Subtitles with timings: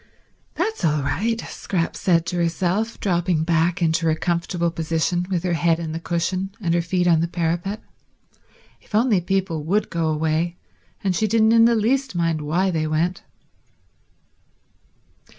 [0.55, 5.53] "That's all right," Scrap said to herself, dropping back into her comfortable position with her
[5.53, 7.83] head in the cushion and her feet on the parapet;
[8.81, 10.57] if only people would go away
[11.11, 13.21] she didn't in the least mind why they went.